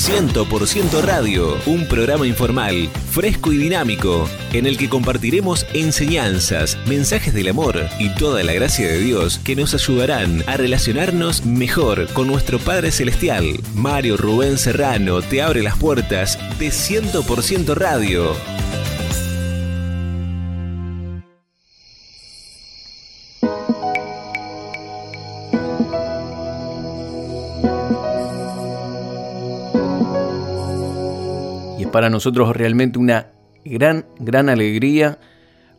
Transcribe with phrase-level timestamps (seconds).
[0.00, 7.48] 100% Radio, un programa informal, fresco y dinámico, en el que compartiremos enseñanzas, mensajes del
[7.48, 12.58] amor y toda la gracia de Dios que nos ayudarán a relacionarnos mejor con nuestro
[12.58, 13.60] Padre Celestial.
[13.74, 18.34] Mario Rubén Serrano te abre las puertas de 100% Radio.
[31.90, 33.28] Para nosotros realmente una
[33.64, 35.18] gran, gran alegría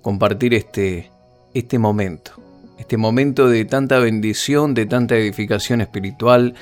[0.02, 1.12] compartir este,
[1.54, 2.34] este momento.
[2.78, 6.56] Este momento de tanta bendición, de tanta edificación espiritual,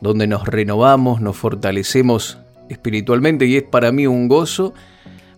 [0.00, 4.74] donde nos renovamos, nos fortalecemos espiritualmente y es para mí un gozo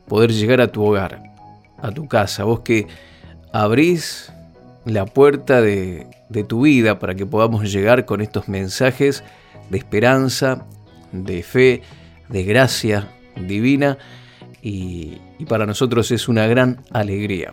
[0.08, 1.22] poder llegar a tu hogar,
[1.78, 2.44] a tu casa.
[2.44, 2.86] Vos que
[3.52, 4.32] abrís
[4.86, 9.22] la puerta de, de tu vida para que podamos llegar con estos mensajes
[9.70, 10.66] de esperanza,
[11.12, 11.82] de fe,
[12.28, 13.98] de gracia, divina
[14.62, 15.18] y,
[15.48, 17.52] para nosotros es una gran alegría.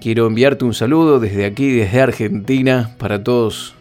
[0.00, 3.74] Quiero enviarte un saludo desde aquí, desde Argentina, para todos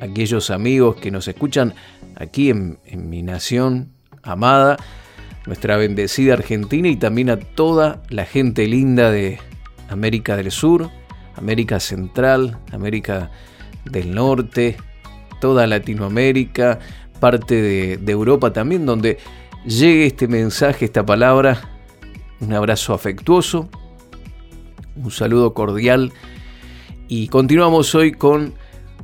[0.00, 1.74] aquellos amigos que nos escuchan
[2.16, 3.88] aquí en, mi nación
[4.22, 4.76] amada,
[5.46, 9.38] nuestra bendecida Argentina y también a toda la gente linda de
[9.88, 10.90] América del Sur,
[11.36, 13.30] América Central, América
[13.86, 14.76] del Norte,
[15.40, 16.80] toda Latinoamérica,
[17.18, 19.18] parte de Europa también, donde
[19.64, 21.68] llegue este mensaje, esta palabra.
[22.40, 23.68] Un abrazo afectuoso,
[24.96, 26.12] un saludo cordial
[27.06, 28.54] y continuamos hoy con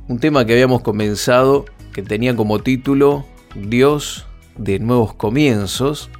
[0.09, 6.11] un tema que habíamos comenzado que tenía como título Dios de nuevos comienzos.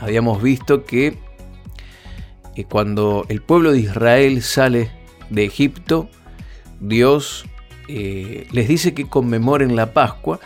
[0.00, 1.18] Habíamos visto que
[2.56, 4.90] eh, cuando el pueblo de Israel sale
[5.30, 6.08] de Egipto,
[6.80, 7.44] Dios
[7.86, 10.40] eh, les dice que conmemoren la Pascua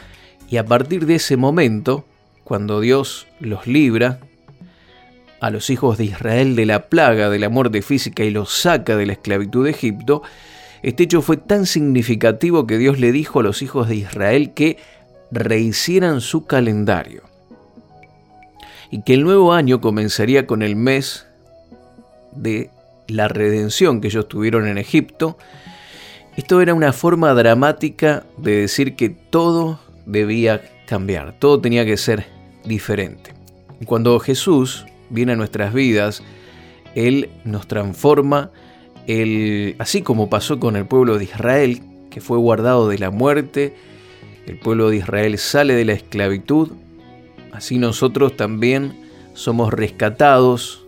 [0.51, 2.05] y a partir de ese momento
[2.51, 4.19] cuando Dios los libra
[5.39, 8.97] a los hijos de Israel de la plaga de la muerte física y los saca
[8.97, 10.25] de la esclavitud de Egipto,
[10.83, 14.79] este hecho fue tan significativo que Dios le dijo a los hijos de Israel que
[15.31, 17.23] rehicieran su calendario
[18.91, 21.29] y que el nuevo año comenzaría con el mes
[22.33, 22.71] de
[23.07, 25.39] la redención que ellos tuvieron en Egipto.
[26.37, 32.40] Esto era una forma dramática de decir que todo debía cambiar, todo tenía que ser
[32.65, 33.35] diferente.
[33.87, 36.23] Cuando Jesús viene a nuestras vidas,
[36.95, 38.51] Él nos transforma,
[39.07, 43.75] Él, así como pasó con el pueblo de Israel, que fue guardado de la muerte,
[44.47, 46.73] el pueblo de Israel sale de la esclavitud,
[47.53, 48.93] así nosotros también
[49.35, 50.87] somos rescatados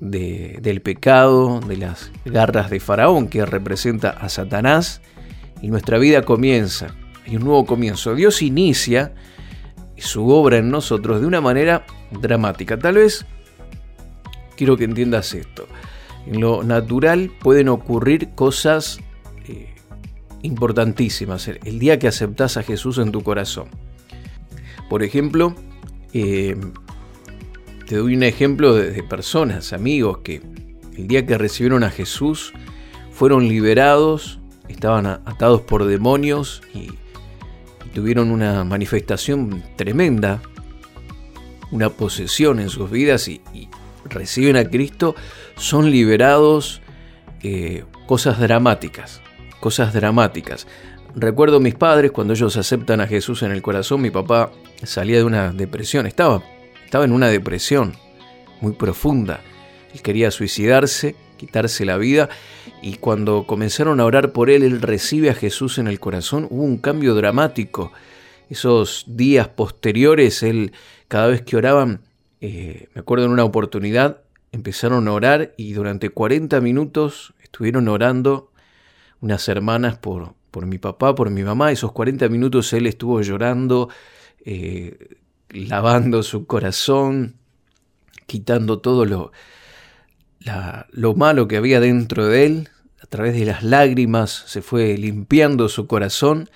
[0.00, 5.00] del pecado, de las garras de Faraón, que representa a Satanás,
[5.60, 8.16] y nuestra vida comienza, hay un nuevo comienzo.
[8.16, 9.14] Dios inicia
[10.02, 12.78] su obra en nosotros de una manera dramática.
[12.78, 13.24] Tal vez
[14.56, 15.66] quiero que entiendas esto.
[16.26, 19.00] En lo natural pueden ocurrir cosas
[19.46, 19.74] eh,
[20.42, 23.68] importantísimas el día que aceptas a Jesús en tu corazón.
[24.88, 25.54] Por ejemplo,
[26.12, 26.56] eh,
[27.86, 30.42] te doy un ejemplo de, de personas, amigos, que
[30.96, 32.52] el día que recibieron a Jesús
[33.10, 34.38] fueron liberados,
[34.68, 36.90] estaban atados por demonios y
[37.92, 40.40] tuvieron una manifestación tremenda,
[41.70, 43.40] una posesión en sus vidas y,
[44.04, 45.14] reciben a Cristo,
[45.56, 46.82] son liberados
[47.42, 49.20] eh, cosas dramáticas,
[49.60, 50.66] cosas dramáticas.
[51.14, 54.50] Recuerdo mis padres cuando ellos aceptan a Jesús en el corazón, mi papá
[54.82, 56.42] salía de una depresión, estaba,
[56.84, 57.94] estaba en una depresión
[58.60, 59.40] muy profunda.
[59.94, 62.28] Él quería suicidarse, quitarse la vida
[62.82, 66.64] y cuando comenzaron a orar por él, él recibe a Jesús en el corazón, hubo
[66.64, 67.92] un cambio dramático.
[68.50, 70.72] Esos días posteriores, él
[71.06, 72.00] cada vez que oraban,
[72.40, 78.50] eh, me acuerdo en una oportunidad, empezaron a orar y durante 40 minutos estuvieron orando
[79.20, 81.70] unas hermanas por, por mi papá, por mi mamá.
[81.70, 83.88] Esos 40 minutos él estuvo llorando,
[84.44, 85.16] eh,
[85.50, 87.36] lavando su corazón,
[88.26, 89.32] quitando todo lo,
[90.90, 92.68] lo malo que había dentro de él,
[93.02, 96.48] a través de las lágrimas se fue limpiando su corazón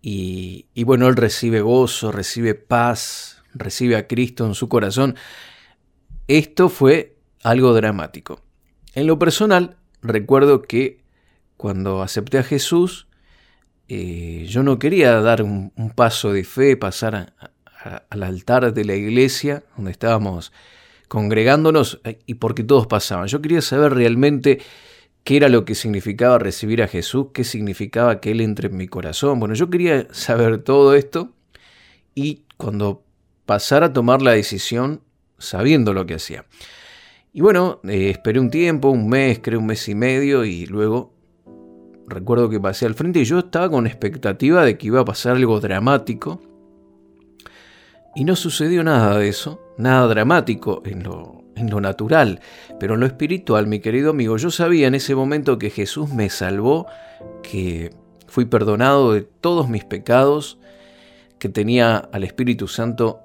[0.00, 5.14] y, bueno, él recibe gozo, recibe paz, recibe a Cristo en su corazón.
[6.26, 8.40] Esto fue algo dramático.
[8.94, 11.04] En lo personal, recuerdo que
[11.56, 13.06] cuando acepté a Jesús,
[13.88, 17.34] eh, yo no quería dar un, paso de fe, pasar
[18.10, 20.52] al altar de la iglesia donde estábamos
[21.12, 23.26] congregándonos eh, y porque todos pasaban.
[23.26, 24.62] Yo quería saber realmente
[25.24, 28.88] qué era lo que significaba recibir a Jesús, qué significaba que Él entre en mi
[28.88, 29.38] corazón.
[29.38, 31.28] Bueno, yo quería saber todo esto
[32.14, 33.04] y cuando
[33.44, 35.02] pasar a tomar la decisión
[35.36, 36.46] sabiendo lo que hacía.
[37.34, 41.12] Y bueno, eh, esperé un tiempo, un mes, creo un mes y medio, y luego
[42.06, 45.36] recuerdo que pasé al frente y yo estaba con expectativa de que iba a pasar
[45.36, 46.40] algo dramático.
[48.14, 52.40] Y no sucedió nada de eso, nada dramático en lo, en lo natural,
[52.78, 56.28] pero en lo espiritual, mi querido amigo, yo sabía en ese momento que Jesús me
[56.28, 56.86] salvó,
[57.42, 57.94] que
[58.26, 60.58] fui perdonado de todos mis pecados,
[61.38, 63.20] que tenía al Espíritu Santo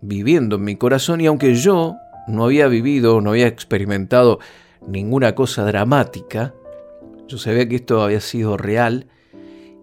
[0.00, 1.20] viviendo en mi corazón.
[1.20, 1.96] Y aunque yo
[2.26, 4.38] no había vivido, no había experimentado
[4.86, 6.54] ninguna cosa dramática,
[7.26, 9.06] yo sabía que esto había sido real.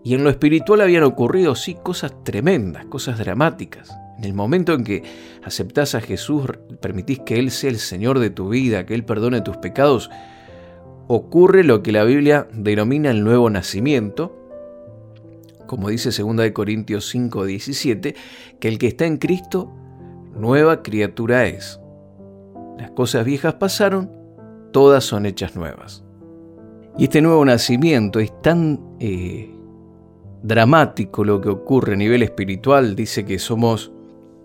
[0.04, 3.96] Y en lo espiritual habían ocurrido, sí, cosas tremendas, cosas dramáticas.
[4.17, 5.03] En el momento en que
[5.44, 6.47] aceptás a Jesús,
[6.79, 10.09] permitís que Él sea el Señor de tu vida, que Él perdone tus pecados,
[11.07, 14.41] ocurre lo que la Biblia denomina el nuevo nacimiento,
[15.67, 18.15] como dice 2 Corintios 5, 17,
[18.59, 19.71] que el que está en Cristo,
[20.35, 21.79] nueva criatura es.
[22.77, 24.12] Las cosas viejas pasaron,
[24.71, 26.03] todas son hechas nuevas.
[26.97, 29.53] Y este nuevo nacimiento es tan eh,
[30.44, 33.91] dramático lo que ocurre a nivel espiritual, dice que somos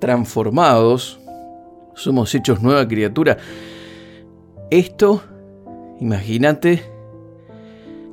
[0.00, 1.20] transformados,
[1.94, 3.36] somos hechos nueva criatura.
[4.70, 5.22] Esto,
[6.00, 6.82] imagínate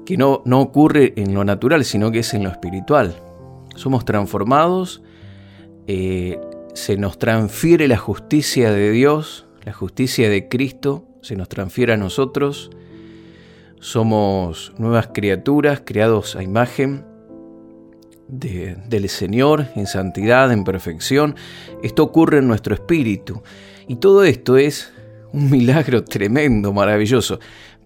[0.05, 3.15] que no, no ocurre en lo natural, sino que es en lo espiritual.
[3.75, 5.01] Somos transformados,
[5.87, 6.39] eh,
[6.73, 11.97] se nos transfiere la justicia de Dios, la justicia de Cristo se nos transfiere a
[11.97, 12.69] nosotros.
[13.79, 17.05] Somos nuevas criaturas creados a imagen
[18.27, 21.35] del Señor en santidad, en perfección.
[21.83, 23.41] Esto ocurre en nuestro espíritu.
[23.87, 24.91] Y todo esto es
[25.33, 27.39] un milagro tremendo, maravilloso.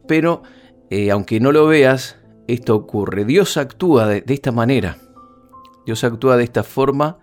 [0.08, 0.44] Pero
[0.90, 2.18] eh, aunque no lo veas,
[2.48, 3.26] esto ocurre.
[3.26, 4.98] Dios actúa de esta manera.
[5.86, 7.20] Dios actúa de esta forma,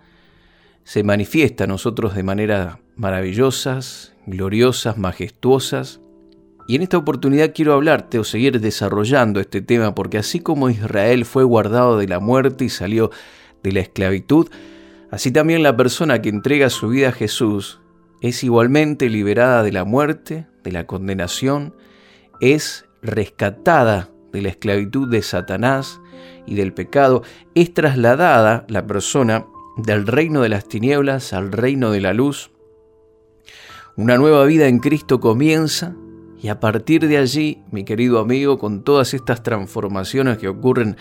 [0.84, 6.00] se manifiesta a nosotros de manera maravillosas, gloriosas, majestuosas.
[6.68, 11.24] Y en esta oportunidad quiero hablarte o seguir desarrollando este tema porque así como Israel
[11.24, 13.10] fue guardado de la muerte y salió
[13.62, 14.50] de la esclavitud,
[15.10, 17.80] así también la persona que entrega su vida a Jesús
[18.20, 21.74] es igualmente liberada de la muerte, de la condenación,
[22.38, 26.02] es rescatada de la esclavitud de Satanás
[26.46, 27.22] y del pecado,
[27.54, 29.46] es trasladada la persona
[29.78, 32.50] del reino de las tinieblas al reino de la luz,
[33.96, 35.96] una nueva vida en Cristo comienza
[36.40, 40.96] y a partir de allí, mi querido amigo, con todas estas transformaciones que ocurren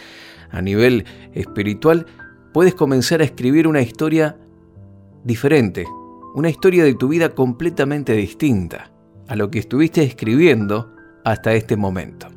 [0.49, 2.07] a nivel espiritual,
[2.53, 4.37] puedes comenzar a escribir una historia
[5.23, 5.85] diferente,
[6.33, 8.91] una historia de tu vida completamente distinta
[9.27, 10.91] a lo que estuviste escribiendo
[11.23, 12.27] hasta este momento.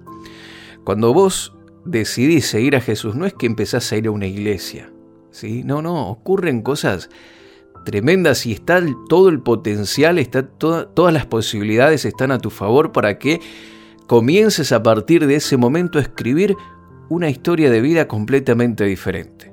[0.85, 4.93] Cuando vos decidís seguir a Jesús, no es que empezás a ir a una iglesia,
[5.31, 5.63] ¿sí?
[5.65, 7.09] No, no, ocurren cosas
[7.85, 13.19] tremendas y está todo el potencial, está todas las posibilidades están a tu favor para
[13.19, 13.41] que
[14.07, 16.57] comiences a partir de ese momento a escribir
[17.09, 19.53] una historia de vida completamente diferente.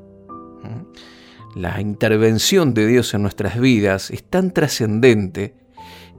[0.64, 1.60] ¿Mm?
[1.60, 5.56] La intervención de Dios en nuestras vidas es tan trascendente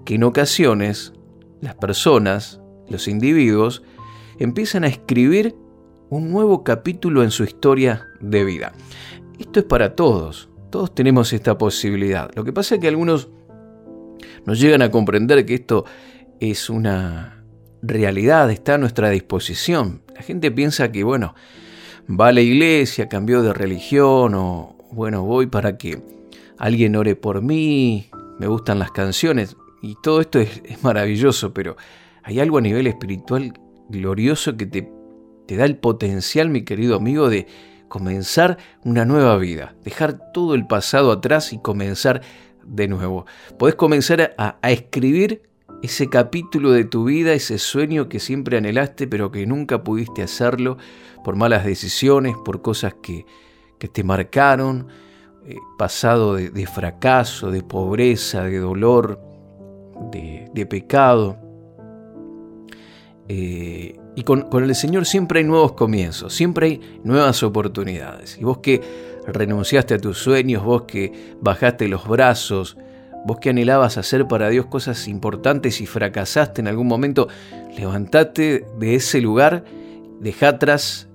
[0.04, 1.12] que en ocasiones
[1.60, 3.82] las personas, los individuos,
[4.38, 5.54] empiezan a escribir
[6.10, 8.72] un nuevo capítulo en su historia de vida.
[9.38, 10.48] Esto es para todos.
[10.70, 12.30] Todos tenemos esta posibilidad.
[12.34, 13.28] Lo que pasa es que algunos
[14.44, 15.84] no llegan a comprender que esto
[16.40, 17.44] es una
[17.82, 20.02] realidad, está a nuestra disposición.
[20.14, 21.34] La gente piensa que, bueno,
[22.08, 26.02] va a la iglesia, cambió de religión o, bueno, voy para que
[26.58, 31.76] alguien ore por mí, me gustan las canciones y todo esto es, maravilloso, pero
[32.22, 33.52] hay algo a nivel espiritual
[33.88, 34.90] glorioso que te,
[35.46, 37.46] te da el potencial, mi querido amigo, de
[37.88, 42.22] comenzar una nueva vida, dejar todo el pasado atrás y comenzar
[42.64, 43.26] de nuevo.
[43.58, 45.42] Podés comenzar a, escribir
[45.82, 50.76] ese capítulo de tu vida, ese sueño que siempre anhelaste pero que nunca pudiste hacerlo
[51.24, 53.24] por malas decisiones, por cosas que,
[53.78, 54.88] te marcaron,
[55.46, 59.20] eh, pasado de, fracaso, de pobreza, de dolor,
[60.10, 61.38] de, pecado.
[63.28, 68.36] Eh, y con, el Señor siempre hay nuevos comienzos, siempre hay nuevas oportunidades.
[68.36, 68.80] Y vos que
[69.28, 72.76] renunciaste a tus sueños, vos que bajaste los brazos,
[73.24, 77.28] vos que anhelabas hacer para Dios cosas importantes y fracasaste en algún momento,
[77.76, 79.62] levantate de ese lugar,
[80.18, 81.08] deja atrás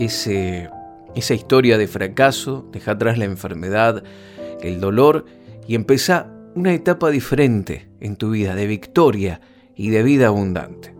[0.00, 0.68] ese,
[1.14, 4.02] esa historia de fracaso, deja atrás la enfermedad,
[4.62, 5.26] el dolor
[5.68, 9.40] y empieza una etapa diferente en tu vida, de victoria
[9.76, 10.95] y de vida abundante.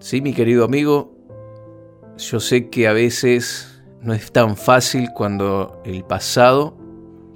[0.00, 1.14] Sí, mi querido amigo,
[2.16, 6.74] yo sé que a veces no es tan fácil cuando el pasado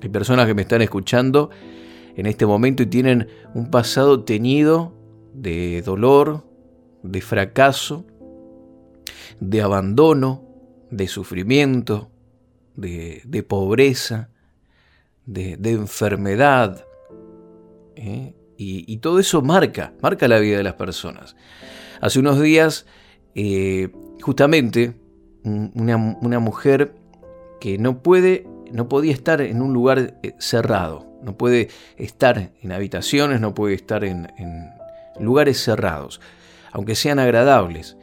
[0.00, 1.50] Hay personas que me están escuchando
[2.16, 4.94] en este momento y tienen un pasado teñido
[5.34, 6.46] de dolor,
[7.02, 8.06] de fracaso,
[9.40, 10.42] de abandono,
[10.90, 12.10] de sufrimiento,
[12.76, 14.30] de, pobreza,
[15.26, 16.86] de, enfermedad.
[17.96, 18.34] ¿eh?
[18.56, 21.36] Y, todo eso marca, marca la vida de las personas.
[22.04, 22.84] Hace unos días,
[23.34, 23.88] eh,
[24.20, 24.92] justamente,
[25.42, 25.96] una,
[26.38, 26.94] mujer
[27.62, 32.72] que no puede, no podía estar en un lugar eh, cerrado, no puede estar en
[32.72, 34.28] habitaciones, no puede estar en,
[35.18, 36.20] lugares cerrados,
[36.72, 37.96] aunque sean agradables.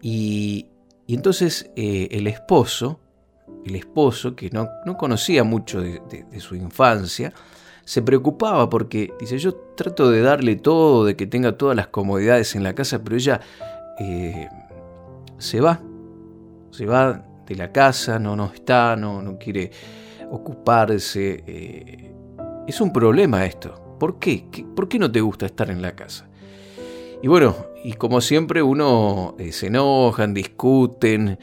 [0.00, 0.68] Y,
[1.06, 3.00] entonces el esposo
[3.66, 7.34] el esposo, que no, conocía mucho de, su infancia,
[7.84, 12.54] se preocupaba porque dice, yo trato de darle todo, de que tenga todas las comodidades
[12.54, 13.40] en la casa, pero ella
[13.98, 14.48] eh,
[15.38, 15.80] se va,
[16.70, 19.70] se va de la casa, no, no está, no, no quiere
[20.30, 21.42] ocuparse.
[21.46, 22.14] Eh,
[22.66, 23.96] es un problema esto.
[23.98, 24.46] ¿Por qué?
[24.74, 26.28] ¿Por qué no te gusta estar en la casa?
[27.22, 31.38] Y bueno, y como siempre uno eh, se enojan, discuten,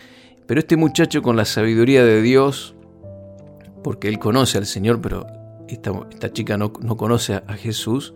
[0.46, 2.75] pero este muchacho con la sabiduría de Dios,
[3.84, 5.25] porque él conoce al Señor, pero
[5.69, 8.13] esta, chica no, conoce a, Jesús,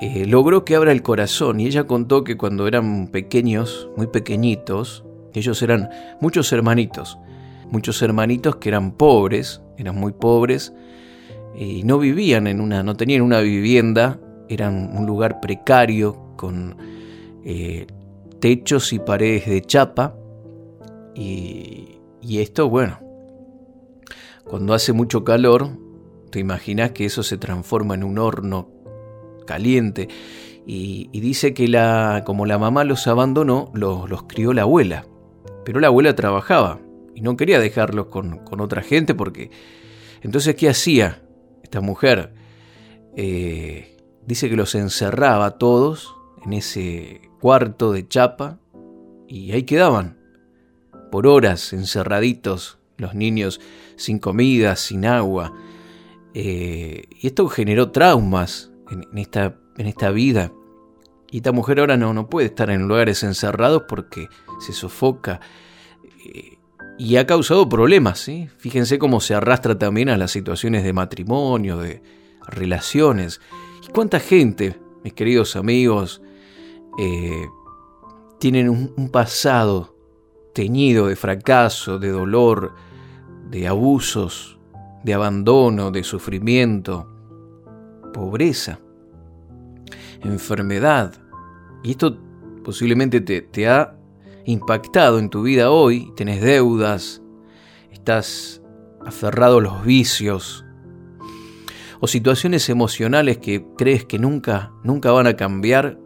[0.00, 5.04] eh, logró que abra el corazón y ella contó que cuando eran pequeños, muy pequeñitos,
[5.32, 5.90] ellos eran
[6.20, 7.18] muchos hermanitos,
[7.70, 10.72] muchos hermanitos que eran pobres, eran muy pobres
[11.54, 16.76] y no vivían en una, no tenían una vivienda, eran un lugar precario con
[17.44, 17.86] eh,
[18.40, 20.14] techos y paredes de chapa
[21.14, 21.98] y,
[22.38, 22.98] esto, bueno,
[24.44, 25.70] cuando hace mucho calor,
[26.30, 28.70] te imaginas que eso se transforma en un horno
[29.46, 30.08] caliente.
[30.66, 35.06] Y, dice que la, como la mamá los abandonó, los, los, crió la abuela.
[35.64, 36.80] Pero la abuela trabajaba
[37.14, 39.50] y no quería dejarlos con, otra gente porque...
[40.22, 41.22] Entonces, ¿qué hacía
[41.62, 42.32] esta mujer?
[43.16, 46.14] Eh, dice que los encerraba todos
[46.44, 48.58] en ese cuarto de chapa
[49.28, 50.18] y ahí quedaban
[51.10, 53.60] por horas encerraditos, los niños
[53.96, 55.54] sin comida, sin agua.
[56.38, 60.52] Eh, y esto generó traumas en, esta, en esta vida.
[61.30, 64.28] Y esta mujer ahora no, no puede estar en lugares encerrados porque
[64.60, 65.40] se sofoca.
[66.26, 66.58] Eh,
[66.98, 68.30] y ha causado problemas.
[68.58, 72.02] Fíjense cómo se arrastra también a las situaciones de matrimonio, de
[72.46, 73.40] relaciones.
[73.88, 76.20] ¿Y cuánta gente, mis queridos amigos,
[76.98, 77.46] eh,
[78.38, 79.96] tienen un pasado
[80.52, 82.74] teñido de fracaso, de dolor,
[83.48, 84.55] de abusos,
[85.06, 87.06] de abandono, de sufrimiento,
[88.12, 88.80] pobreza,
[90.20, 91.14] enfermedad.
[91.84, 92.18] Y esto
[92.64, 93.96] posiblemente te, ha
[94.46, 97.22] impactado en tu vida hoy, tenés deudas,
[97.92, 98.60] estás
[99.06, 100.64] aferrado a los vicios,
[102.00, 106.00] o situaciones emocionales que crees que nunca, nunca van a cambiar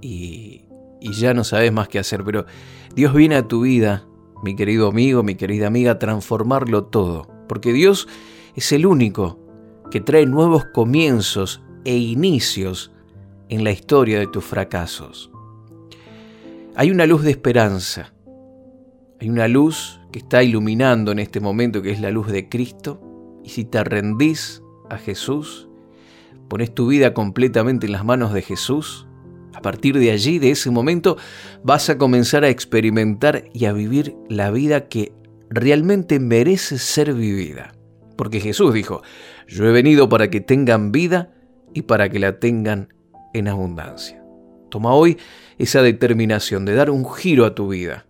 [0.00, 0.64] y,
[1.00, 2.46] y ya no sabes más qué hacer, pero
[2.96, 4.08] Dios viene a tu vida,
[4.42, 8.08] mi querido amigo, mi querida amiga, a transformarlo todo, porque Dios
[8.54, 9.38] es el único
[9.90, 12.92] que trae nuevos comienzos e inicios
[13.48, 15.30] en la historia de tus fracasos.
[16.76, 18.12] Hay una luz de esperanza,
[19.20, 23.00] hay una luz que está iluminando en este momento, que es la luz de Cristo,
[23.44, 25.68] y si te rendís a Jesús,
[26.48, 29.06] pones tu vida completamente en las manos de Jesús,
[29.54, 31.16] a partir de allí, de ese momento,
[31.62, 35.12] vas a comenzar a experimentar y a vivir la vida que
[35.50, 37.74] realmente merece ser vivida.
[38.16, 39.02] Porque Jesús dijo,
[39.48, 41.32] yo he venido para que tengan vida
[41.72, 42.94] y para que la tengan
[43.32, 44.22] en abundancia.
[44.70, 45.18] Toma hoy
[45.58, 48.06] esa determinación de dar un giro a tu vida,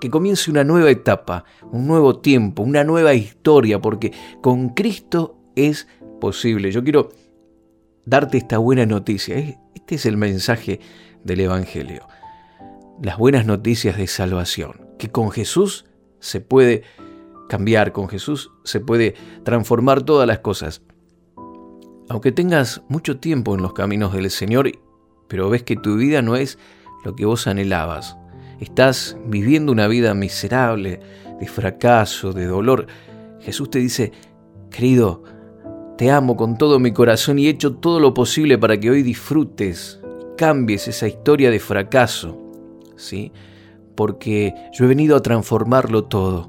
[0.00, 5.86] que comience una nueva etapa, un nuevo tiempo, una nueva historia, porque con Cristo es
[6.20, 6.70] posible.
[6.72, 7.10] Yo quiero
[8.04, 9.36] darte esta buena noticia.
[9.74, 10.80] Este es el mensaje
[11.24, 12.06] del Evangelio.
[13.02, 15.86] Las buenas noticias de salvación, que con Jesús
[16.20, 16.82] se puede
[17.48, 20.82] cambiar, con Jesús se puede transformar todas las cosas.
[22.08, 24.70] Aunque tengas mucho tiempo en los caminos del Señor,
[25.28, 26.58] pero ves que tu vida no es
[27.04, 28.16] lo que vos anhelabas,
[28.60, 31.00] estás viviendo una vida miserable,
[31.40, 32.86] de fracaso, de dolor,
[33.40, 34.12] Jesús te dice,
[34.70, 35.22] querido,
[35.96, 39.02] te amo con todo mi corazón y he hecho todo lo posible para que hoy
[39.02, 40.00] disfrutes
[40.36, 42.38] cambies esa historia de fracaso,
[42.96, 43.32] ¿sí?
[44.00, 46.48] Porque yo he venido a transformarlo todo.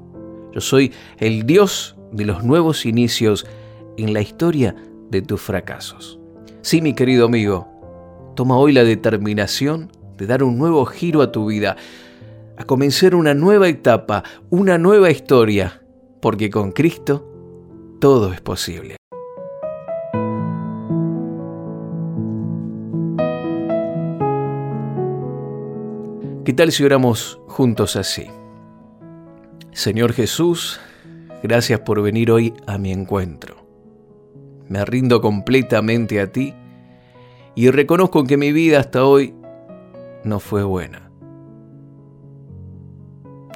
[0.54, 3.44] Yo soy el Dios de los nuevos inicios
[3.98, 4.74] en la historia
[5.10, 6.18] de tus fracasos.
[6.62, 7.68] Sí, mi querido amigo,
[8.36, 11.76] toma hoy la determinación de dar un nuevo giro a tu vida,
[12.56, 15.82] a comenzar una nueva etapa, una nueva historia,
[16.22, 17.28] porque con Cristo
[18.00, 18.96] todo es posible.
[26.44, 28.26] ¿Qué tal si oramos juntos así?
[29.70, 30.80] Señor Jesús,
[31.40, 33.64] gracias por venir hoy a mi encuentro.
[34.68, 36.52] Me rindo completamente a ti
[37.54, 39.36] y reconozco que mi vida hasta hoy
[40.24, 41.12] no fue buena.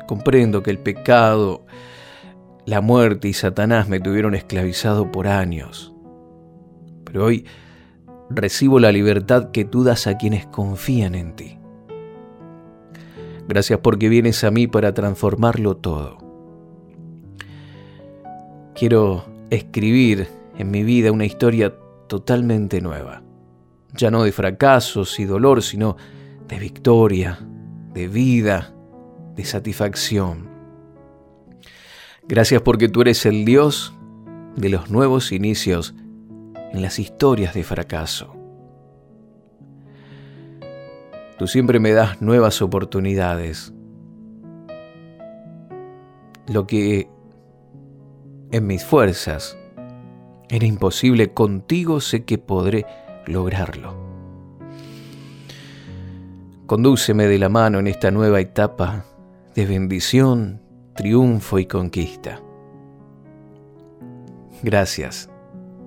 [0.07, 1.66] Comprendo que el pecado,
[2.66, 5.93] la muerte y Satanás me tuvieron esclavizado por años.
[7.05, 7.47] Pero hoy
[8.31, 11.59] recibo la libertad que tú das a quienes confían en ti.
[13.49, 16.19] Gracias porque vienes a mí para transformarlo todo.
[18.75, 21.75] Quiero escribir en mi vida una historia
[22.09, 23.23] totalmente nueva.
[23.95, 25.97] Ya no de fracasos y dolor, sino
[26.49, 27.38] de victoria,
[27.95, 28.75] de vida,
[29.35, 30.49] de satisfacción.
[32.29, 33.95] Gracias porque tú eres el Dios
[34.57, 35.95] de los nuevos inicios
[36.73, 38.36] en las historias de fracaso.
[41.38, 43.75] Tú siempre me das nuevas oportunidades.
[46.49, 47.09] Lo que
[48.52, 49.59] en mis fuerzas
[50.49, 52.87] era imposible, contigo sé que podré
[53.26, 53.95] lograrlo.
[56.66, 59.05] Condúceme de la mano en esta nueva etapa
[59.55, 60.62] de bendición,
[60.95, 62.40] triunfo y conquista.
[64.62, 65.28] Gracias,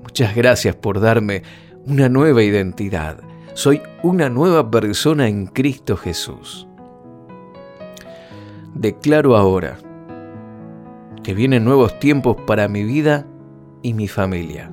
[0.04, 1.42] muchas gracias por darme
[1.86, 6.68] una nueva identidad soy una nueva persona en Cristo Jesús.
[8.74, 9.78] Declaro ahora
[11.24, 13.28] que vienen nuevos tiempos para mi vida
[13.82, 14.72] y mi familia.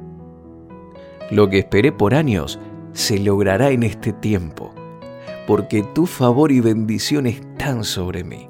[1.30, 2.58] Lo que esperé por años
[2.92, 4.72] se logrará en este tiempo,
[5.46, 8.48] porque tu favor y bendición están sobre mí.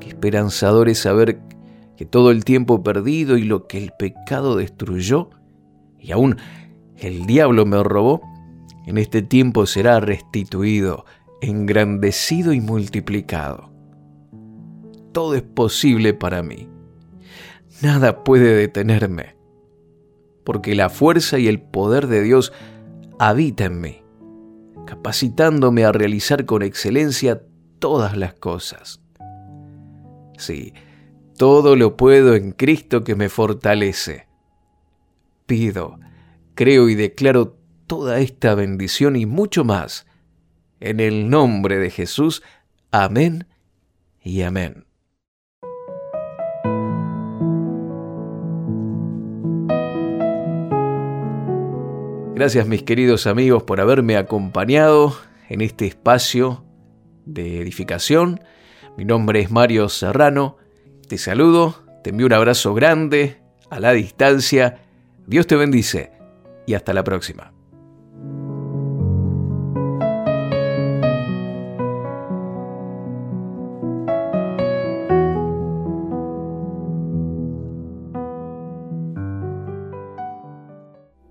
[0.00, 1.40] Qué esperanzador es saber
[1.96, 5.30] que todo el tiempo perdido y lo que el pecado destruyó,
[5.98, 6.36] y aún
[7.00, 8.20] el diablo me robó,
[8.86, 11.04] en este tiempo será restituido,
[11.40, 13.70] engrandecido y multiplicado.
[15.12, 16.68] Todo es posible para mí.
[17.82, 19.36] Nada puede detenerme,
[20.44, 22.52] porque la fuerza y el poder de Dios
[23.18, 24.02] habita en mí,
[24.86, 27.42] capacitándome a realizar con excelencia
[27.78, 29.00] todas las cosas.
[30.38, 30.72] Sí,
[31.36, 34.26] todo lo puedo en Cristo que me fortalece.
[35.46, 35.98] Pido,
[36.58, 40.08] creo y declaro toda esta bendición y mucho más.
[40.80, 42.42] En el nombre de Jesús.
[42.90, 43.46] Amén
[44.20, 44.84] y amén.
[52.34, 55.16] Gracias mis queridos amigos por haberme acompañado
[55.48, 56.64] en este espacio
[57.24, 58.40] de edificación.
[58.96, 60.56] Mi nombre es Mario Serrano.
[61.06, 63.36] Te saludo, te envío un abrazo grande
[63.70, 64.80] a la distancia.
[65.28, 66.17] Dios te bendice
[66.68, 67.50] y hasta la próxima.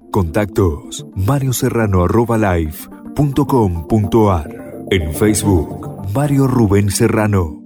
[0.10, 2.08] Contactos Mario Serrano
[4.90, 7.57] En Facebook Mario Rubén Serrano.